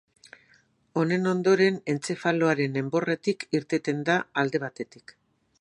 [1.01, 5.19] Honen ondoren entzefaloaren enborretik irteten da alde batetik.